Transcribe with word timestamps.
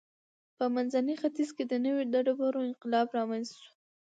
په 0.57 0.65
منځني 0.75 1.15
ختیځ 1.21 1.49
کې 1.55 1.63
د 1.67 1.73
نوې 1.85 2.03
ډبرې 2.25 2.59
انقلاب 2.67 3.07
رامنځته 3.17 3.55
شو. 3.61 3.71